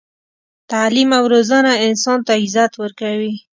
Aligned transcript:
تعلیم 0.71 1.09
او 1.19 1.25
روزنه 1.33 1.71
انسان 1.87 2.19
ته 2.27 2.33
عزت 2.43 2.71
ورکوي. 2.81 3.33